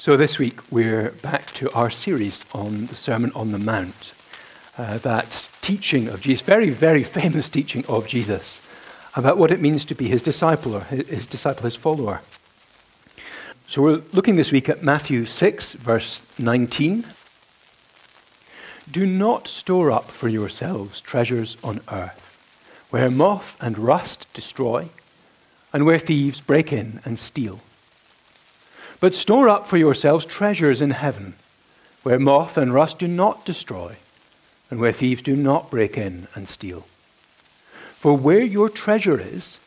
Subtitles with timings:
[0.00, 4.14] So, this week we're back to our series on the Sermon on the Mount.
[4.78, 8.66] Uh, that teaching of Jesus, very, very famous teaching of Jesus
[9.14, 12.22] about what it means to be his disciple or his, his disciple, his follower.
[13.68, 17.04] So, we're looking this week at Matthew 6, verse 19.
[18.90, 24.88] Do not store up for yourselves treasures on earth, where moth and rust destroy,
[25.74, 27.60] and where thieves break in and steal.
[29.00, 31.34] But store up for yourselves treasures in heaven,
[32.02, 33.96] where moth and rust do not destroy,
[34.70, 36.86] and where thieves do not break in and steal.
[37.72, 39.58] For where your treasure is,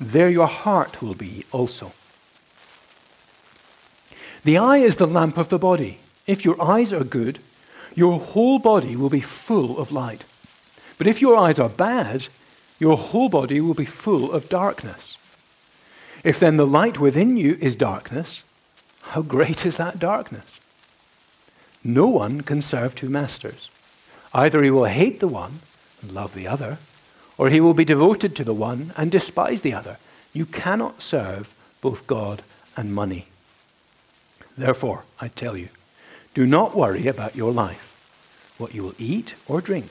[0.00, 1.92] there your heart will be also.
[4.44, 5.98] The eye is the lamp of the body.
[6.26, 7.38] If your eyes are good,
[7.94, 10.24] your whole body will be full of light.
[10.96, 12.28] But if your eyes are bad,
[12.78, 15.18] your whole body will be full of darkness.
[16.24, 18.42] If then the light within you is darkness,
[19.10, 20.44] how great is that darkness?
[21.82, 23.68] No one can serve two masters.
[24.32, 25.60] Either he will hate the one
[26.00, 26.78] and love the other,
[27.36, 29.96] or he will be devoted to the one and despise the other.
[30.32, 32.42] You cannot serve both God
[32.76, 33.26] and money.
[34.56, 35.70] Therefore, I tell you,
[36.32, 39.90] do not worry about your life, what you will eat or drink,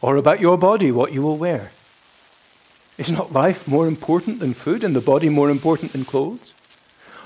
[0.00, 1.70] or about your body, what you will wear.
[2.96, 6.52] Is not life more important than food and the body more important than clothes?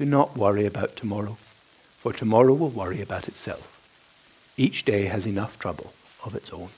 [0.00, 1.36] do not worry about tomorrow,
[1.98, 3.68] for tomorrow will worry about itself.
[4.56, 5.92] Each day has enough trouble
[6.24, 6.70] of its own.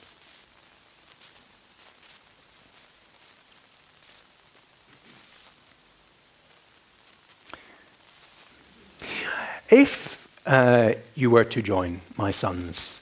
[9.69, 12.99] If uh, you were to join my son's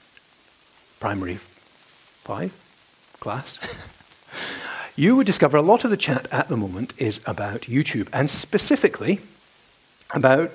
[1.00, 1.40] primary
[2.22, 2.52] five
[3.18, 3.58] class,
[4.94, 8.30] you would discover a lot of the chat at the moment is about YouTube, and
[8.30, 9.18] specifically
[10.12, 10.50] about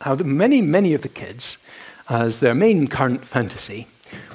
[0.00, 1.58] how many, many of the kids,
[2.08, 3.86] as their main current fantasy,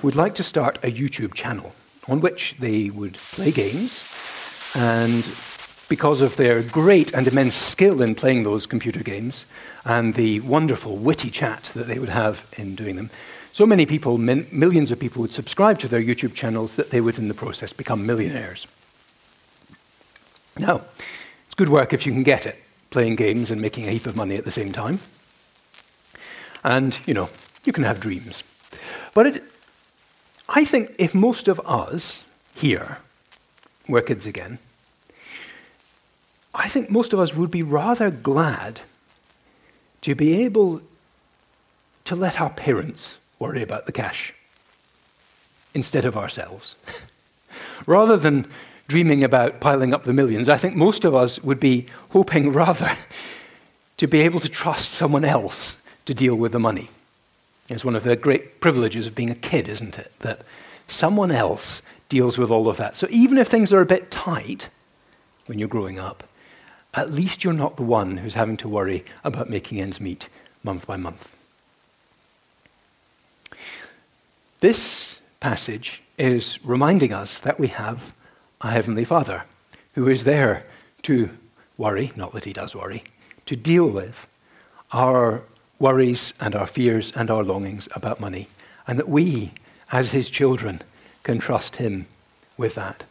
[0.01, 1.73] would like to start a YouTube channel
[2.07, 4.07] on which they would play games
[4.75, 5.23] and
[5.88, 9.45] because of their great and immense skill in playing those computer games
[9.84, 13.09] and the wonderful witty chat that they would have in doing them,
[13.51, 17.01] so many people, min- millions of people, would subscribe to their YouTube channels that they
[17.01, 18.66] would, in the process, become millionaires.
[20.57, 20.81] Now,
[21.45, 22.56] it's good work if you can get it
[22.91, 25.00] playing games and making a heap of money at the same time.
[26.63, 27.29] And, you know,
[27.66, 28.44] you can have dreams.
[29.13, 29.44] But it,
[30.47, 32.22] I think if most of us
[32.53, 33.00] here
[33.88, 34.59] were kids again,
[36.53, 38.81] I think most of us would be rather glad
[40.02, 40.81] to be able
[42.06, 44.34] to let our parents worry about the cash
[45.73, 46.75] instead of ourselves.
[47.85, 48.47] rather than
[48.91, 50.50] dreaming about piling up the millions.
[50.50, 52.97] I think most of us would be hoping rather
[53.96, 56.90] to be able to trust someone else to deal with the money.
[57.69, 60.12] It's one of the great privileges of being a kid, isn't it?
[60.19, 60.41] That
[60.88, 62.97] someone else deals with all of that.
[62.97, 64.68] So even if things are a bit tight
[65.46, 66.25] when you're growing up,
[66.94, 70.28] at least you're not the one who's having to worry about making ends meet
[70.66, 71.29] month by month.
[74.59, 78.11] This passage is reminding us that we have
[78.61, 79.43] a Heavenly Father
[79.93, 80.63] who is there
[81.03, 81.29] to
[81.78, 83.03] worry, not that He does worry,
[83.46, 84.28] to deal with
[84.91, 85.41] our
[85.79, 88.47] worries and our fears and our longings about money,
[88.87, 89.52] and that we,
[89.91, 90.81] as His children,
[91.23, 92.05] can trust Him
[92.58, 93.03] with that.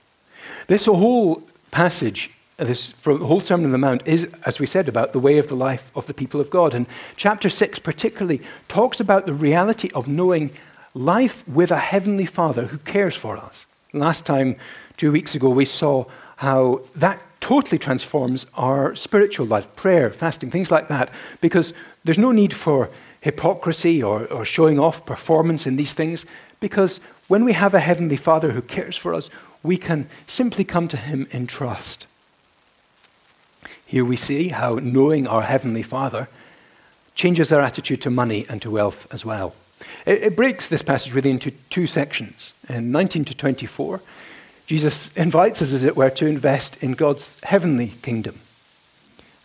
[0.69, 5.13] This whole passage, this the whole Sermon on the Mount, is, as we said, about
[5.13, 6.75] the way of the life of the people of God.
[6.75, 6.87] And
[7.17, 10.51] chapter 6 particularly talks about the reality of knowing
[10.95, 13.67] life with a Heavenly Father who cares for us.
[13.93, 14.57] Last time
[15.01, 16.05] two weeks ago, we saw
[16.37, 21.11] how that totally transforms our spiritual life, prayer, fasting, things like that,
[21.41, 21.73] because
[22.05, 22.91] there's no need for
[23.23, 26.27] hypocrisy or, or showing off performance in these things,
[26.61, 29.31] because when we have a Heavenly Father who cares for us,
[29.63, 32.07] we can simply come to Him in trust.
[33.87, 36.29] Here we see how knowing our Heavenly Father
[37.15, 39.55] changes our attitude to money and to wealth as well.
[40.05, 42.53] It, it breaks this passage really into two sections.
[42.69, 44.03] In 19 to 24,
[44.71, 48.39] Jesus invites us, as it were, to invest in God's heavenly kingdom.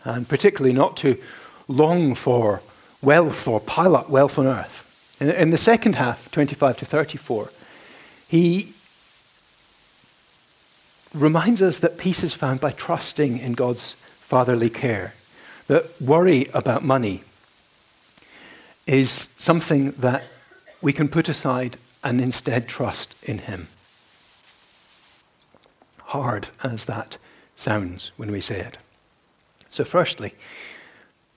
[0.03, 1.19] And particularly not to
[1.67, 2.61] long for
[3.01, 5.17] wealth or pile up wealth on earth.
[5.19, 7.49] In, in the second half, 25 to 34,
[8.27, 8.73] he
[11.15, 15.15] reminds us that peace is found by trusting in God's fatherly care.
[15.65, 17.23] That worry about money
[18.85, 20.25] is something that
[20.83, 23.69] we can put aside and instead trust in Him
[26.21, 27.17] hard as that
[27.55, 28.77] sounds when we say it.
[29.69, 30.33] So, firstly,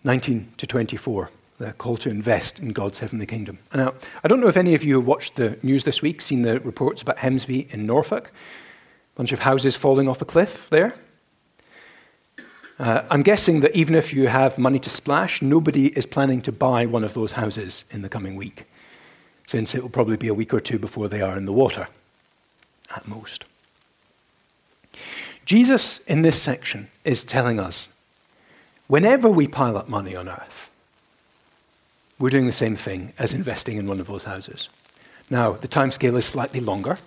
[0.05, 3.59] 19 to 24, the call to invest in God's heavenly kingdom.
[3.75, 6.43] Now, I don't know if any of you have watched the news this week, seen
[6.43, 10.95] the reports about Hemsby in Norfolk, a bunch of houses falling off a cliff there.
[12.79, 16.53] Uh, I'm guessing that even if you have money to splash, nobody is planning to
[16.53, 18.67] buy one of those houses in the coming week,
[19.47, 21.89] since it will probably be a week or two before they are in the water,
[22.95, 23.45] at most.
[25.49, 27.89] Jesus, in this section, is telling us
[28.87, 30.69] whenever we pile up money on earth,
[32.19, 34.69] we're doing the same thing as investing in one of those houses.
[35.31, 36.99] Now, the time scale is slightly longer,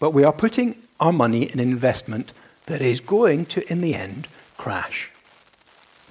[0.00, 2.32] but we are putting our money in an investment
[2.66, 4.26] that is going to, in the end,
[4.56, 5.12] crash.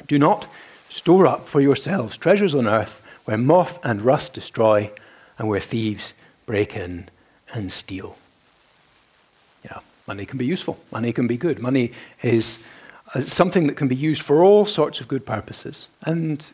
[0.08, 0.48] Do not
[0.88, 4.90] store up for yourselves treasures on earth where moth and rust destroy
[5.38, 6.14] and where thieves
[6.46, 7.10] break in
[7.54, 8.18] and steal.
[10.08, 10.80] Money can be useful.
[10.92, 11.60] Money can be good.
[11.60, 11.92] Money
[12.22, 12.64] is
[13.14, 15.88] uh, something that can be used for all sorts of good purposes.
[16.06, 16.52] And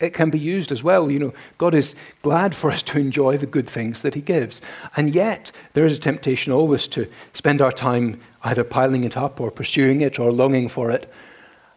[0.00, 1.10] it can be used as well.
[1.10, 4.60] You know, God is glad for us to enjoy the good things that He gives.
[4.96, 9.40] And yet, there is a temptation always to spend our time either piling it up
[9.40, 11.10] or pursuing it or longing for it.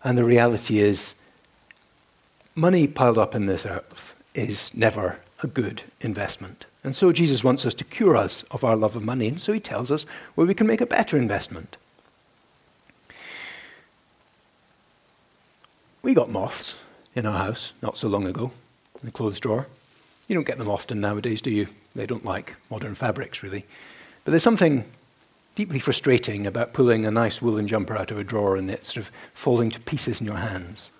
[0.03, 1.13] And the reality is,
[2.55, 6.65] money piled up in this earth is never a good investment.
[6.85, 9.27] And so Jesus wants us to cure us of our love of money.
[9.27, 10.05] And so he tells us
[10.35, 11.77] where we can make a better investment.
[16.03, 16.75] We got moths
[17.15, 18.51] in our house not so long ago
[19.01, 19.65] in the clothes drawer.
[20.27, 21.67] You don't get them often nowadays, do you?
[21.95, 23.65] They don't like modern fabrics, really.
[24.23, 24.85] But there's something
[25.55, 28.97] deeply frustrating about pulling a nice woolen jumper out of a drawer and it sort
[28.97, 30.91] of falling to pieces in your hands.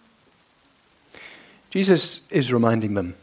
[1.70, 3.14] Jesus is reminding them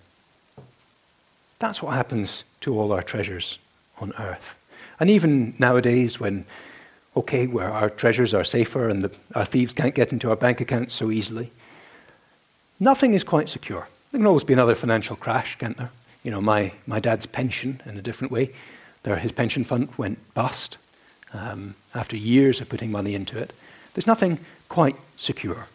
[1.58, 3.59] that's what happens to all our treasures
[4.00, 4.55] on earth.
[4.99, 6.44] And even nowadays, when,
[7.17, 10.61] okay, where our treasures are safer and the, our thieves can't get into our bank
[10.61, 11.50] accounts so easily,
[12.81, 13.88] nothing is quite secure.
[14.11, 15.91] There can always be another financial crash, can't there?
[16.25, 18.50] You know, my, my dad's pension, in a different way,
[19.03, 20.76] there, his pension fund went bust
[21.32, 23.53] um, after years of putting money into it.
[23.94, 24.38] There's nothing
[24.69, 25.67] quite secure.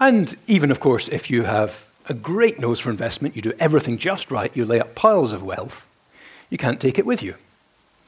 [0.00, 3.98] And even, of course, if you have a great nose for investment, you do everything
[3.98, 5.86] just right, you lay up piles of wealth,
[6.50, 7.34] you can't take it with you.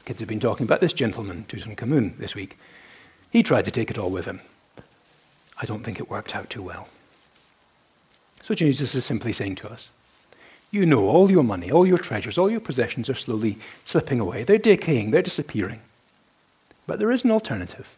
[0.05, 2.57] Kids have been talking about this gentleman, Tutankhamun, this week.
[3.31, 4.41] He tried to take it all with him.
[5.59, 6.87] I don't think it worked out too well.
[8.43, 9.89] So Jesus is simply saying to us,
[10.71, 14.43] you know all your money, all your treasures, all your possessions are slowly slipping away.
[14.43, 15.81] They're decaying, they're disappearing.
[16.85, 17.95] But there is an alternative.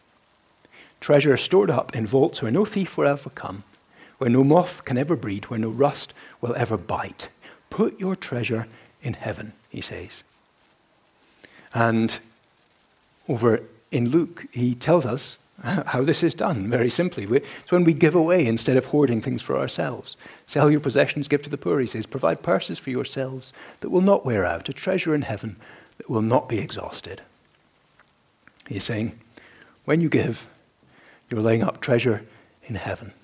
[1.00, 3.64] Treasure stored up in vaults where no thief will ever come,
[4.20, 6.12] where no moth can ever breed, where no rust
[6.42, 7.30] will ever bite.
[7.70, 8.66] Put your treasure
[9.02, 10.10] in heaven, he says.
[11.72, 12.18] And
[13.30, 17.24] over in Luke, he tells us how this is done very simply.
[17.24, 20.18] It's when we give away instead of hoarding things for ourselves.
[20.46, 22.04] Sell your possessions, give to the poor, he says.
[22.04, 25.56] Provide purses for yourselves that will not wear out, a treasure in heaven
[25.96, 27.22] that will not be exhausted.
[28.68, 29.18] He's saying,
[29.86, 30.46] when you give,
[31.30, 32.22] you're laying up treasure
[32.64, 33.14] in heaven.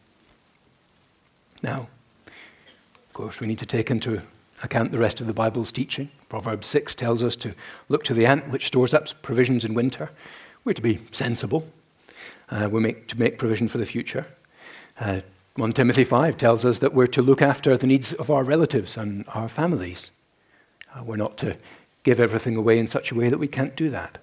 [1.66, 1.88] Now,
[2.26, 4.22] of course, we need to take into
[4.62, 6.10] account the rest of the Bible's teaching.
[6.28, 7.56] Proverbs 6 tells us to
[7.88, 10.10] look to the ant which stores up provisions in winter.
[10.64, 11.66] We're to be sensible.
[12.48, 14.26] Uh, we make to make provision for the future.
[15.00, 15.22] Uh,
[15.56, 18.96] 1 Timothy 5 tells us that we're to look after the needs of our relatives
[18.96, 20.12] and our families.
[20.94, 21.56] Uh, we're not to
[22.04, 24.18] give everything away in such a way that we can't do that.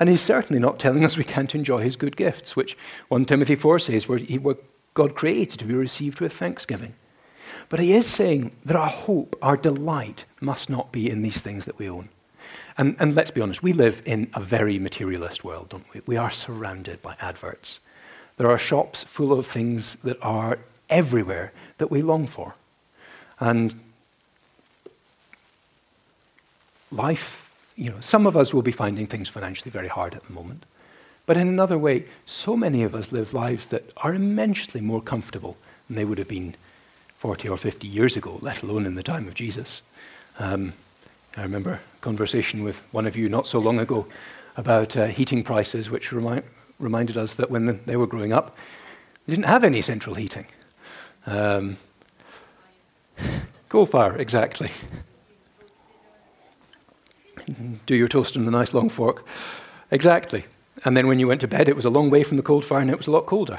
[0.00, 2.76] And he's certainly not telling us we can't enjoy his good gifts, which
[3.10, 4.56] 1 Timothy 4 says we're, we're
[5.00, 6.92] God created to be received with thanksgiving.
[7.70, 11.64] But he is saying that our hope, our delight, must not be in these things
[11.64, 12.10] that we own.
[12.76, 16.02] And, and let's be honest, we live in a very materialist world, don't we?
[16.04, 17.78] We are surrounded by adverts.
[18.36, 20.58] There are shops full of things that are
[20.90, 22.56] everywhere that we long for.
[23.38, 23.80] And
[26.92, 30.32] life, you know, some of us will be finding things financially very hard at the
[30.34, 30.66] moment.
[31.30, 35.56] But in another way, so many of us live lives that are immensely more comfortable
[35.86, 36.56] than they would have been
[37.18, 39.80] 40 or 50 years ago, let alone in the time of Jesus.
[40.40, 40.72] Um,
[41.36, 44.08] I remember a conversation with one of you not so long ago
[44.56, 46.42] about uh, heating prices, which remi-
[46.80, 48.56] reminded us that when the, they were growing up,
[49.28, 50.46] they didn't have any central heating.
[51.26, 51.76] Um,
[53.68, 54.72] coal fire, exactly.
[57.86, 59.24] Do your toast on a nice long fork.
[59.92, 60.44] Exactly.
[60.84, 62.64] And then when you went to bed, it was a long way from the cold
[62.64, 63.58] fire and it was a lot colder.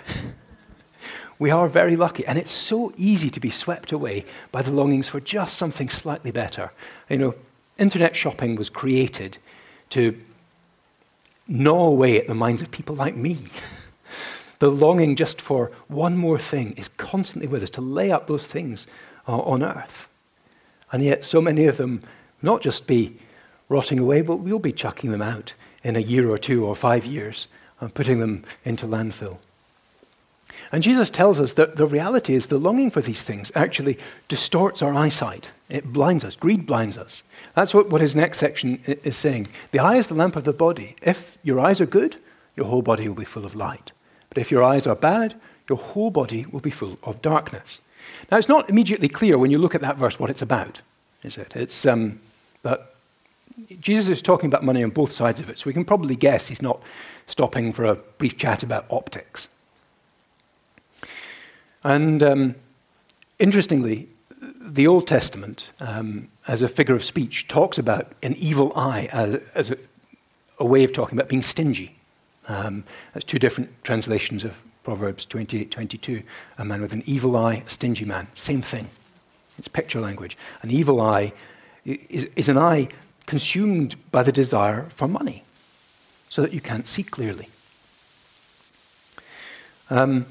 [1.39, 5.09] we are very lucky, and it's so easy to be swept away by the longings
[5.09, 6.71] for just something slightly better.
[7.09, 7.35] You know,
[7.77, 9.37] internet shopping was created
[9.89, 10.19] to
[11.47, 13.37] gnaw away at the minds of people like me.
[14.59, 18.45] the longing just for one more thing is constantly with us, to lay up those
[18.45, 18.87] things
[19.27, 20.07] uh, on earth.
[20.91, 22.01] And yet, so many of them
[22.41, 23.17] not just be
[23.69, 27.05] rotting away, but we'll be chucking them out in a year or two or five
[27.05, 27.47] years
[27.79, 29.37] and putting them into landfill.
[30.71, 33.97] And Jesus tells us that the reality is the longing for these things actually
[34.27, 35.51] distorts our eyesight.
[35.69, 36.35] It blinds us.
[36.35, 37.23] Greed blinds us.
[37.55, 39.47] That's what, what his next section is saying.
[39.71, 40.95] The eye is the lamp of the body.
[41.01, 42.17] If your eyes are good,
[42.55, 43.91] your whole body will be full of light.
[44.29, 45.35] But if your eyes are bad,
[45.67, 47.79] your whole body will be full of darkness.
[48.29, 50.81] Now, it's not immediately clear when you look at that verse what it's about,
[51.23, 51.55] is it?
[51.55, 52.19] It's, um,
[52.63, 52.90] but
[53.79, 56.47] Jesus is talking about money on both sides of it, so we can probably guess
[56.47, 56.81] he's not
[57.27, 59.47] stopping for a brief chat about optics.
[61.83, 62.55] And um,
[63.39, 64.07] interestingly,
[64.59, 69.41] the Old Testament, um, as a figure of speech, talks about an evil eye as,
[69.55, 69.77] as a,
[70.59, 71.95] a, way of talking about being stingy.
[72.47, 76.23] Um, that's two different translations of Proverbs 28 22.
[76.57, 78.27] A man with an evil eye, a stingy man.
[78.33, 78.87] Same thing.
[79.57, 80.37] It's picture language.
[80.61, 81.33] An evil eye
[81.85, 82.89] is, is an eye
[83.25, 85.43] consumed by the desire for money
[86.29, 87.49] so that you can't see clearly.
[89.89, 90.25] Um,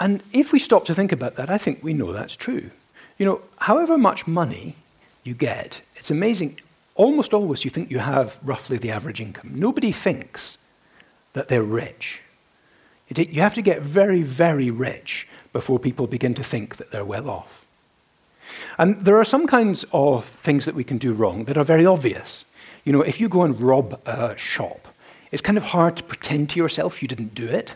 [0.00, 2.70] and if we stop to think about that, I think we know that's true.
[3.18, 4.74] You know, however much money
[5.22, 6.58] you get, it's amazing.
[6.94, 9.52] Almost always you think you have roughly the average income.
[9.54, 10.58] Nobody thinks
[11.34, 12.20] that they're rich.
[13.08, 17.28] You have to get very, very rich before people begin to think that they're well
[17.28, 17.63] off.
[18.78, 21.86] And there are some kinds of things that we can do wrong that are very
[21.86, 22.44] obvious.
[22.84, 24.88] You know, if you go and rob a shop,
[25.32, 27.74] it's kind of hard to pretend to yourself you didn't do it.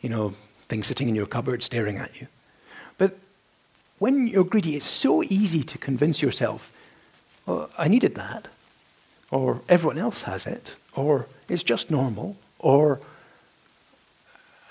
[0.00, 0.34] You know,
[0.68, 2.26] things sitting in your cupboard staring at you.
[2.98, 3.18] But
[3.98, 6.70] when you're greedy, it's so easy to convince yourself,
[7.46, 8.48] well, I needed that,
[9.30, 13.00] or everyone else has it, or it's just normal, or.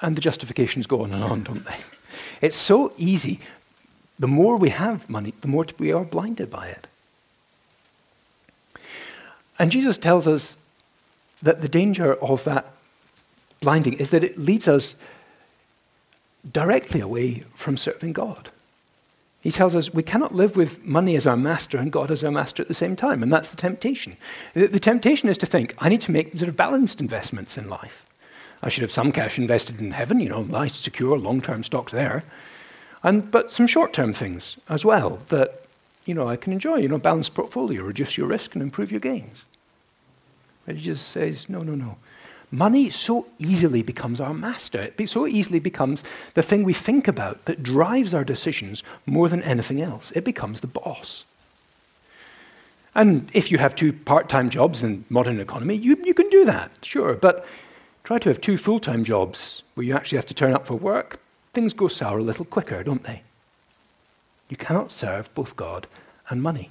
[0.03, 1.77] And the justifications go on and on, don't they?
[2.41, 3.39] It's so easy
[4.21, 6.85] the more we have money, the more we are blinded by it.
[9.57, 10.55] And Jesus tells us
[11.41, 12.67] that the danger of that
[13.61, 14.95] blinding is that it leads us
[16.53, 18.51] directly away from serving God.
[19.41, 22.29] He tells us we cannot live with money as our master and God as our
[22.29, 24.17] master at the same time, and that's the temptation.
[24.53, 28.05] The temptation is to think, I need to make sort of balanced investments in life.
[28.61, 31.91] I should have some cash invested in heaven, you know, nice, secure, long term stocks
[31.91, 32.23] there.
[33.03, 35.61] And, but some short-term things as well that
[36.05, 38.99] you know, I can enjoy, you know, balanced portfolio, reduce your risk and improve your
[38.99, 39.43] gains.
[40.65, 41.97] But he just says, no, no, no.
[42.51, 44.91] Money so easily becomes our master.
[44.97, 46.03] It so easily becomes
[46.33, 50.11] the thing we think about that drives our decisions more than anything else.
[50.15, 51.23] It becomes the boss.
[52.93, 56.43] And if you have two part time jobs in modern economy, you, you can do
[56.43, 57.13] that, sure.
[57.13, 57.45] But
[58.03, 60.75] try to have two full time jobs where you actually have to turn up for
[60.75, 61.21] work
[61.53, 63.21] things go sour a little quicker, don't they?
[64.49, 65.87] You cannot serve both God
[66.29, 66.69] and money.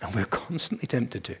[0.00, 1.36] And we're constantly tempted to.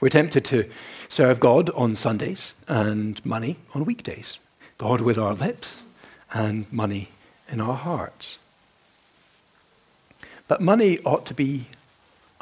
[0.00, 0.70] We're tempted to
[1.08, 4.38] serve God on Sundays and money on weekdays.
[4.78, 5.82] God with our lips
[6.32, 7.08] and money
[7.50, 8.38] in our hearts.
[10.48, 11.66] But money ought to be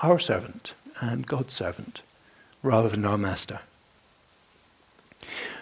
[0.01, 2.03] our servant and God's servant
[2.63, 3.61] rather than our master.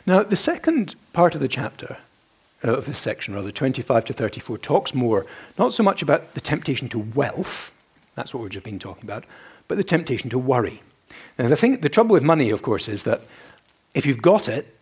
[0.06, 1.98] Now, the second part of the chapter
[2.62, 5.26] of this section, rather, 25 to 34, talks more,
[5.58, 7.70] not so much about the temptation to wealth,
[8.14, 9.24] that's what we've just been talking about,
[9.68, 10.82] but the temptation to worry.
[11.38, 13.22] Now, the, thing, the trouble with money, of course, is that
[13.94, 14.76] if you've got it,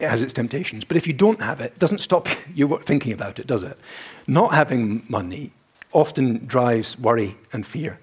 [0.00, 0.84] it has its temptations.
[0.84, 3.78] But if you don't have it, it doesn't stop you thinking about it, does it?
[4.26, 5.52] Not having money
[5.92, 7.98] often drives worry and fear.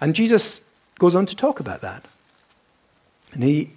[0.00, 0.60] And Jesus
[0.98, 2.04] goes on to talk about that.
[3.32, 3.70] And he,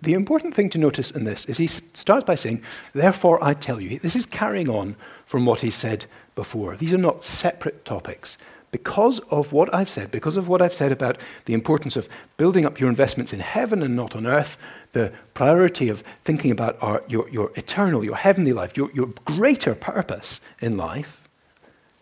[0.00, 3.80] the important thing to notice in this is he starts by saying, Therefore I tell
[3.80, 3.98] you.
[3.98, 6.76] This is carrying on from what he said before.
[6.76, 8.36] These are not separate topics.
[8.70, 12.66] Because of what I've said, because of what I've said about the importance of building
[12.66, 14.56] up your investments in heaven and not on earth,
[14.92, 19.76] the priority of thinking about our, your, your eternal, your heavenly life, your, your greater
[19.76, 21.28] purpose in life,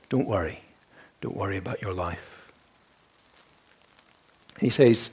[0.08, 0.60] don't worry.
[1.20, 2.50] Don't worry about your life.
[4.58, 5.10] He says,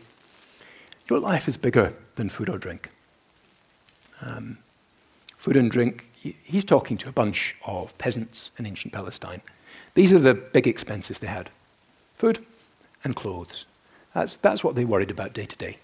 [1.10, 2.92] Your life is bigger than food or drink.
[4.22, 4.58] Um,
[5.38, 6.06] food and drink,
[6.44, 9.42] he's talking to a bunch of peasants in ancient Palestine.
[9.96, 11.50] These are the big expenses they had
[12.18, 12.46] food
[13.06, 13.66] and clothes.
[14.14, 15.78] That's, that's what they worried about day to day.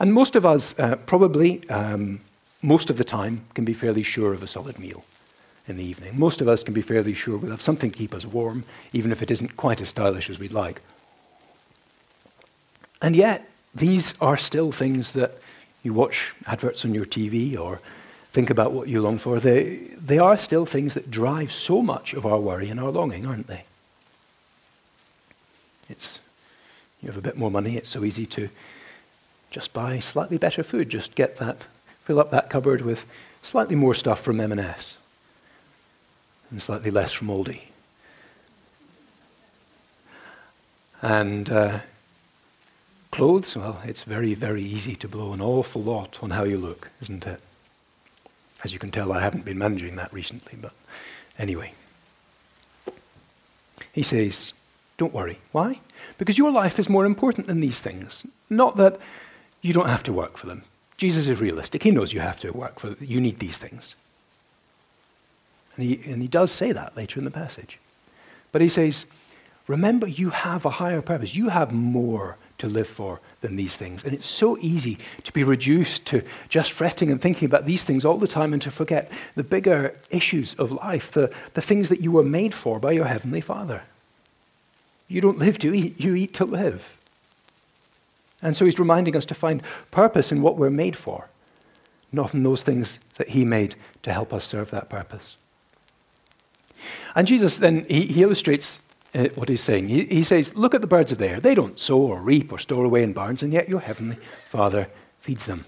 [0.00, 2.20] And most of us, uh, probably um,
[2.62, 5.04] most of the time, can be fairly sure of a solid meal
[5.68, 6.18] in the evening.
[6.18, 9.12] Most of us can be fairly sure we'll have something to keep us warm, even
[9.12, 10.80] if it isn't quite as stylish as we'd like.
[13.02, 15.38] And yet, these are still things that
[15.82, 17.80] you watch adverts on your TV or
[18.32, 22.14] think about what you long for, they, they are still things that drive so much
[22.14, 23.64] of our worry and our longing, aren't they?
[25.88, 26.18] It's,
[27.02, 28.48] you have a bit more money, it's so easy to
[29.50, 31.66] just buy slightly better food, just get that,
[32.04, 33.04] fill up that cupboard with
[33.42, 34.96] slightly more stuff from M&S
[36.50, 37.60] and slightly less from Aldi.
[41.02, 41.80] And uh,
[43.12, 46.90] clothes, well, it's very, very easy to blow an awful lot on how you look,
[47.00, 47.40] isn't it?
[48.64, 50.72] As you can tell, I haven't been managing that recently, but
[51.38, 51.74] anyway.
[53.92, 54.52] He says,
[54.96, 55.38] Don't worry.
[55.52, 55.80] Why?
[56.18, 58.24] Because your life is more important than these things.
[58.48, 58.98] Not that
[59.60, 60.62] you don't have to work for them.
[60.96, 61.82] Jesus is realistic.
[61.82, 62.98] He knows you have to work for them.
[63.00, 63.94] You need these things.
[65.76, 67.78] And he, and he does say that later in the passage.
[68.52, 69.04] But he says,
[69.66, 71.34] Remember, you have a higher purpose.
[71.34, 74.04] You have more to live for than these things.
[74.04, 78.04] And it's so easy to be reduced to just fretting and thinking about these things
[78.04, 82.00] all the time and to forget the bigger issues of life, the, the things that
[82.00, 83.82] you were made for by your Heavenly Father.
[85.08, 86.96] You don't live to eat, you eat to live.
[88.40, 91.28] And so he's reminding us to find purpose in what we're made for,
[92.12, 95.36] not in those things that he made to help us serve that purpose.
[97.16, 98.80] And Jesus then, he, he illustrates
[99.14, 99.88] uh, what he's saying.
[99.88, 101.40] He, he says, Look at the birds of the air.
[101.40, 104.88] They don't sow or reap or store away in barns, and yet your heavenly Father
[105.20, 105.64] feeds them.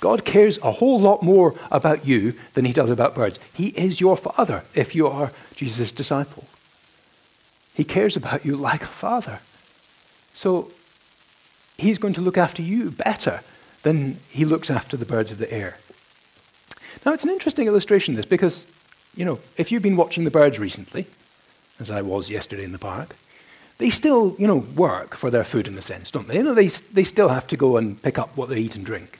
[0.00, 3.38] God cares a whole lot more about you than he does about birds.
[3.52, 6.44] He is your Father if you are Jesus' disciple.
[7.74, 9.38] He cares about you like a father.
[10.34, 10.72] So
[11.76, 13.40] he's going to look after you better
[13.82, 15.78] than he looks after the birds of the air.
[17.06, 18.66] Now, it's an interesting illustration, this, because,
[19.14, 21.06] you know, if you've been watching the birds recently,
[21.80, 23.16] as I was yesterday in the park,
[23.78, 26.36] they still, you know, work for their food in a sense, don't they?
[26.36, 28.84] You know, they, they still have to go and pick up what they eat and
[28.84, 29.18] drink.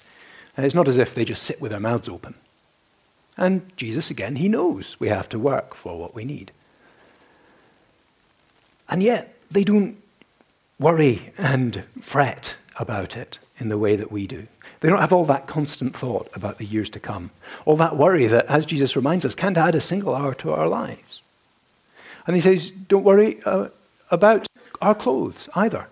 [0.56, 2.34] And it's not as if they just sit with their mouths open.
[3.36, 6.50] And Jesus, again, he knows we have to work for what we need.
[8.88, 9.96] And yet, they don't
[10.80, 14.48] worry and fret about it in the way that we do.
[14.80, 17.30] They don't have all that constant thought about the years to come,
[17.64, 20.68] all that worry that, as Jesus reminds us, can't add a single hour to our
[20.68, 21.07] lives.
[22.28, 23.68] And he says, Don't worry uh,
[24.10, 24.46] about
[24.82, 25.86] our clothes either.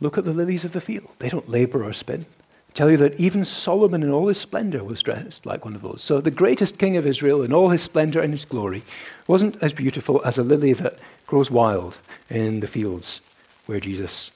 [0.00, 1.10] Look at the lilies of the field.
[1.18, 2.24] They don't labor or spin.
[2.70, 5.82] I tell you that even Solomon in all his splendor was dressed like one of
[5.82, 6.02] those.
[6.02, 8.82] So the greatest king of Israel in all his splendor and his glory
[9.26, 11.98] wasn't as beautiful as a lily that grows wild
[12.30, 13.20] in the fields
[13.66, 14.30] where Jesus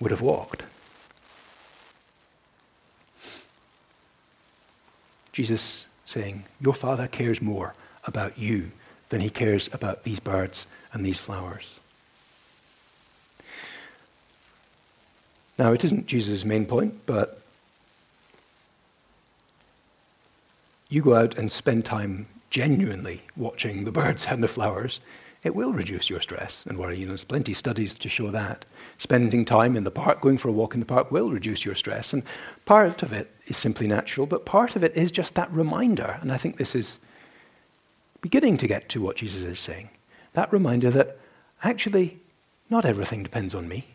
[0.00, 0.62] would have walked.
[5.32, 7.74] Jesus saying, Your Father cares more
[8.08, 8.72] about you
[9.10, 11.64] than he cares about these birds and these flowers.
[15.58, 17.40] Now, it isn't Jesus' main point, but
[20.88, 25.00] you go out and spend time genuinely watching the birds and the flowers,
[25.44, 26.98] it will reduce your stress and worry.
[26.98, 28.64] You know, there's plenty of studies to show that.
[28.98, 31.74] Spending time in the park, going for a walk in the park, will reduce your
[31.74, 32.12] stress.
[32.12, 32.22] And
[32.64, 36.18] part of it is simply natural, but part of it is just that reminder.
[36.20, 36.98] And I think this is
[38.20, 39.90] beginning to get to what Jesus is saying.
[40.32, 41.18] That reminder that
[41.62, 42.18] actually
[42.70, 43.86] not everything depends on me.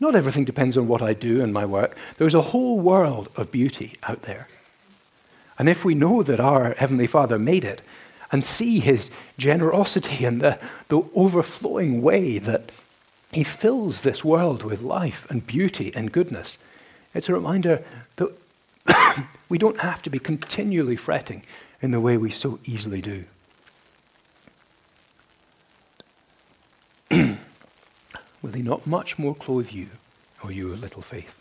[0.00, 1.96] Not everything depends on what I do and my work.
[2.16, 4.48] There's a whole world of beauty out there.
[5.58, 7.82] And if we know that our Heavenly Father made it
[8.30, 12.70] and see His generosity and the, the overflowing way that
[13.32, 16.58] He fills this world with life and beauty and goodness,
[17.12, 17.82] it's a reminder
[18.16, 18.32] that
[19.48, 21.42] we don't have to be continually fretting
[21.82, 23.24] in the way we so easily do.
[28.42, 29.88] Not much more clothe you,
[30.42, 31.34] O you of little faith?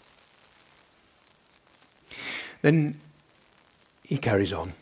[2.62, 3.00] Then
[4.04, 4.74] he carries on.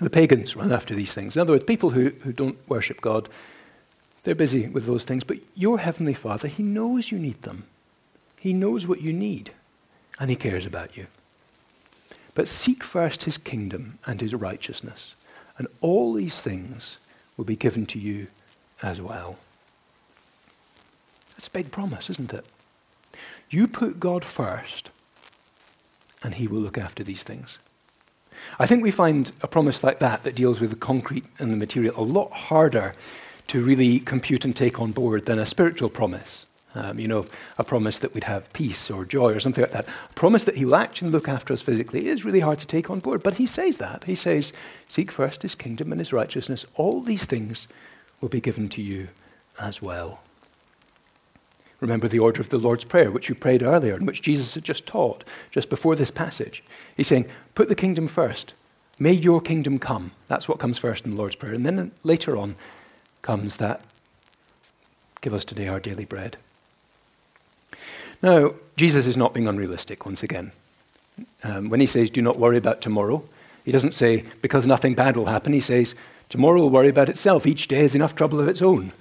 [0.00, 1.36] The pagans run after these things.
[1.36, 3.28] In other words, people who, who don't worship God,
[4.22, 5.24] they're busy with those things.
[5.24, 7.64] But your Heavenly Father, He knows you need them.
[8.38, 9.50] He knows what you need,
[10.20, 11.06] and He cares about you.
[12.34, 15.14] But seek first His kingdom and His righteousness,
[15.58, 16.98] and all these things
[17.36, 18.28] will be given to you
[18.82, 19.38] as well.
[21.38, 22.44] That's a big promise, isn't it?
[23.48, 24.90] You put God first,
[26.20, 27.58] and He will look after these things.
[28.58, 31.56] I think we find a promise like that, that deals with the concrete and the
[31.56, 32.92] material, a lot harder
[33.46, 36.44] to really compute and take on board than a spiritual promise.
[36.74, 37.24] Um, you know,
[37.56, 39.86] a promise that we'd have peace or joy or something like that.
[39.86, 42.90] A promise that he will actually look after us physically is really hard to take
[42.90, 43.22] on board.
[43.22, 44.02] But he says that.
[44.04, 44.52] He says,
[44.88, 46.66] Seek first his kingdom and his righteousness.
[46.74, 47.68] All these things
[48.20, 49.10] will be given to you
[49.60, 50.20] as well.
[51.80, 54.64] Remember the order of the Lord's Prayer, which you prayed earlier, and which Jesus had
[54.64, 56.62] just taught just before this passage.
[56.96, 58.54] He's saying, Put the kingdom first.
[58.98, 60.10] May your kingdom come.
[60.26, 61.54] That's what comes first in the Lord's Prayer.
[61.54, 62.56] And then later on
[63.22, 63.82] comes that,
[65.20, 66.36] Give us today our daily bread.
[68.22, 70.52] Now, Jesus is not being unrealistic once again.
[71.44, 73.24] Um, when he says, Do not worry about tomorrow,
[73.64, 75.52] he doesn't say, Because nothing bad will happen.
[75.52, 75.94] He says,
[76.28, 77.46] Tomorrow will worry about itself.
[77.46, 78.92] Each day has enough trouble of its own.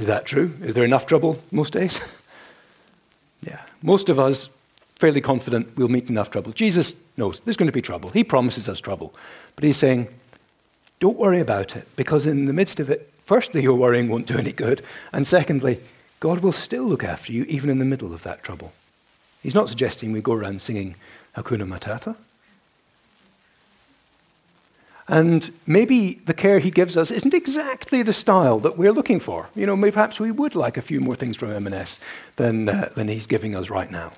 [0.00, 0.54] Is that true?
[0.62, 2.00] Is there enough trouble most days?
[3.46, 3.60] yeah.
[3.82, 4.48] Most of us,
[4.94, 6.52] fairly confident we'll meet enough trouble.
[6.52, 8.08] Jesus knows there's going to be trouble.
[8.08, 9.12] He promises us trouble.
[9.56, 10.08] But he's saying,
[11.00, 14.38] don't worry about it, because in the midst of it, firstly, your worrying won't do
[14.38, 14.82] any good.
[15.12, 15.80] And secondly,
[16.18, 18.72] God will still look after you even in the middle of that trouble.
[19.42, 20.94] He's not suggesting we go around singing
[21.36, 22.16] Hakuna Matata.
[25.08, 29.48] And maybe the care he gives us isn't exactly the style that we're looking for.
[29.56, 31.98] You know, maybe perhaps we would like a few more things from M&S
[32.36, 34.12] than, uh, than he's giving us right now.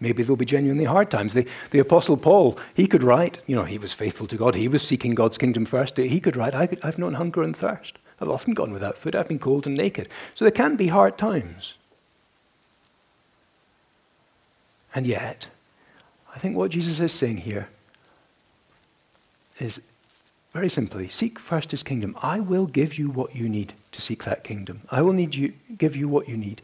[0.00, 1.34] Maybe there'll be genuinely hard times.
[1.34, 4.54] The, the Apostle Paul, he could write, you know, he was faithful to God.
[4.54, 5.98] He was seeking God's kingdom first.
[5.98, 7.98] He could write, I could, I've known hunger and thirst.
[8.18, 9.14] I've often gone without food.
[9.14, 10.08] I've been cold and naked.
[10.34, 11.74] So there can be hard times.
[14.94, 15.48] And yet,
[16.34, 17.68] I think what Jesus is saying here
[19.60, 19.80] is
[20.52, 22.16] very simply seek first his kingdom.
[22.20, 24.82] I will give you what you need to seek that kingdom.
[24.90, 26.62] I will need you, give you what you need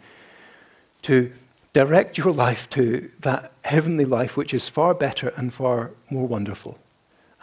[1.02, 1.32] to
[1.72, 6.78] direct your life to that heavenly life, which is far better and far more wonderful.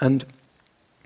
[0.02, 0.26] And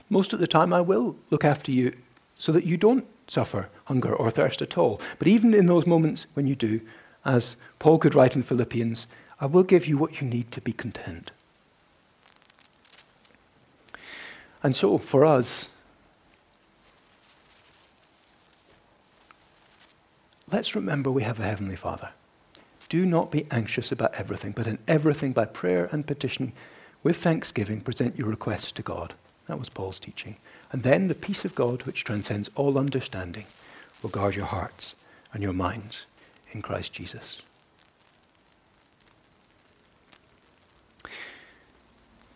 [0.10, 1.94] most of the time, I will look after you
[2.38, 5.02] so that you don't suffer hunger or thirst at all.
[5.20, 6.82] But even in those moments when you do,
[7.26, 9.06] as Paul could write in Philippians,
[9.40, 11.32] I will give you what you need to be content.
[14.63, 15.70] And so, for us,
[20.52, 22.10] let's remember we have a Heavenly Father.
[22.89, 26.54] Do not be anxious about everything, but in everything, by prayer and petition,
[27.04, 29.13] with thanksgiving, present your requests to God.
[29.48, 30.38] That was Paul's teaching.
[30.72, 33.46] And then the peace of God, which transcends all understanding,
[34.02, 34.96] will guard your hearts
[35.34, 36.06] and your minds
[36.52, 37.41] in Christ Jesus.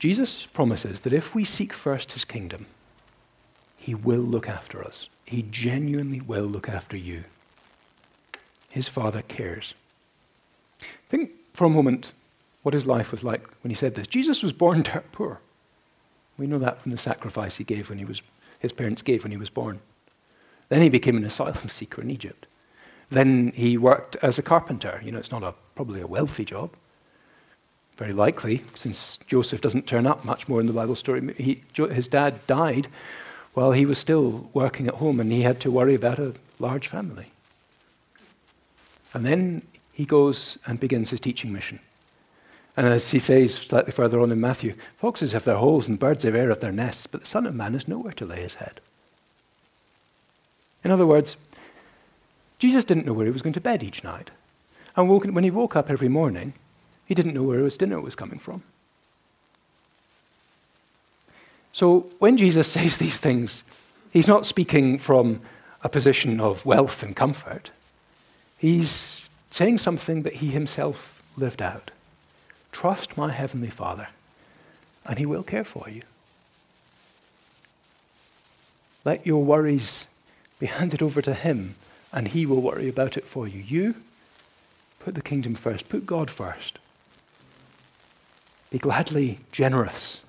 [0.01, 2.65] Jesus promises that if we seek first his kingdom,
[3.77, 5.09] he will look after us.
[5.27, 7.25] He genuinely will look after you.
[8.71, 9.75] His Father cares.
[11.07, 12.13] Think for a moment
[12.63, 14.07] what his life was like when he said this.
[14.07, 15.39] Jesus was born dirt poor.
[16.35, 18.23] We know that from the sacrifice he gave when he was,
[18.57, 19.81] his parents gave when he was born.
[20.69, 22.47] Then he became an asylum seeker in Egypt.
[23.11, 24.99] Then he worked as a carpenter.
[25.05, 26.71] You know, it's not a, probably a wealthy job
[28.01, 32.07] very likely, since Joseph doesn't turn up much more in the Bible story, he, his
[32.07, 32.87] dad died
[33.53, 36.87] while he was still working at home and he had to worry about a large
[36.87, 37.27] family.
[39.13, 39.61] And then
[39.93, 41.79] he goes and begins his teaching mission.
[42.75, 46.25] And as he says slightly further on in Matthew, foxes have their holes and birds
[46.25, 48.55] of air have their nests, but the Son of Man has nowhere to lay his
[48.55, 48.81] head.
[50.83, 51.37] In other words,
[52.57, 54.31] Jesus didn't know where he was going to bed each night.
[54.95, 56.53] And when he woke up every morning,
[57.11, 58.63] he didn't know where his dinner was coming from.
[61.73, 63.65] So when Jesus says these things,
[64.13, 65.41] he's not speaking from
[65.83, 67.69] a position of wealth and comfort.
[68.57, 71.91] He's saying something that he himself lived out.
[72.71, 74.07] Trust my heavenly Father,
[75.05, 76.03] and he will care for you.
[79.03, 80.07] Let your worries
[80.61, 81.75] be handed over to him,
[82.13, 83.59] and he will worry about it for you.
[83.59, 83.95] You
[84.99, 86.77] put the kingdom first, put God first.
[88.71, 90.21] Be gladly generous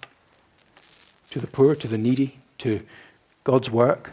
[1.31, 2.83] to the poor, to the needy, to
[3.44, 4.11] God's work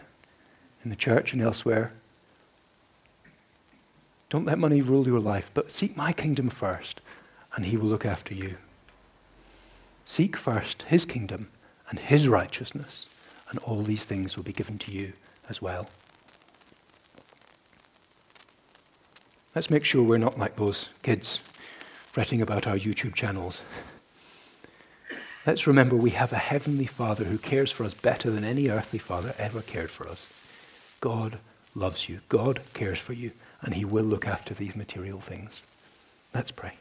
[0.84, 1.92] in the church and elsewhere.
[4.30, 7.02] Don't let money rule your life, but seek my kingdom first,
[7.56, 8.58] and he will look after you.
[10.06, 11.50] Seek first his kingdom
[11.90, 13.08] and his righteousness,
[13.50, 15.14] and all these things will be given to you
[15.50, 15.90] as well.
[19.56, 21.40] Let's make sure we're not like those kids
[22.12, 23.64] fretting about our YouTube channels.
[25.50, 29.00] Let's remember we have a heavenly Father who cares for us better than any earthly
[29.00, 30.28] father ever cared for us.
[31.02, 31.40] God
[31.74, 32.20] loves you.
[32.30, 33.32] God cares for you,
[33.64, 35.64] and he will look after these material things.
[36.36, 36.74] Let's pray.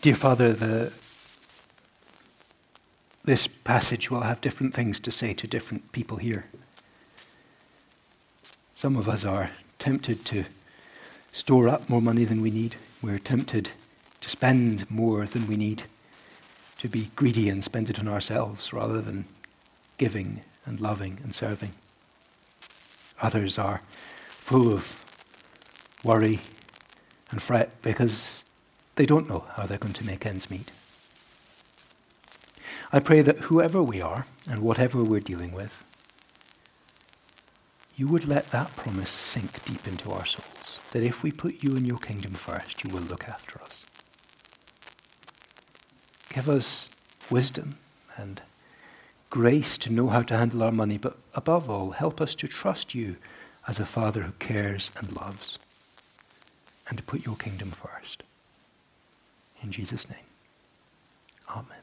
[0.00, 0.92] Dear Father, the,
[3.24, 6.44] this passage will have different things to say to different people here.
[8.78, 10.44] Some of us are tempted to
[11.32, 12.76] store up more money than we need.
[13.02, 13.72] We're tempted
[14.20, 15.82] to spend more than we need,
[16.78, 19.24] to be greedy and spend it on ourselves rather than
[19.96, 21.72] giving and loving and serving.
[23.20, 23.82] Others are
[24.28, 25.04] full of
[26.04, 26.38] worry
[27.32, 28.44] and fret because
[28.94, 30.70] they don't know how they're going to make ends meet.
[32.92, 35.72] I pray that whoever we are and whatever we're dealing with,
[37.98, 40.78] you would let that promise sink deep into our souls.
[40.92, 43.82] That if we put you and your kingdom first, you will look after us.
[46.32, 46.88] Give us
[47.28, 47.76] wisdom
[48.16, 48.40] and
[49.30, 52.94] grace to know how to handle our money, but above all, help us to trust
[52.94, 53.16] you
[53.66, 55.58] as a Father who cares and loves,
[56.88, 58.22] and to put your kingdom first.
[59.60, 60.18] In Jesus' name,
[61.50, 61.77] Amen.